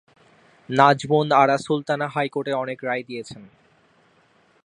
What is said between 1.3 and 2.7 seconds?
আরা সুলতানা হাইকোর্টে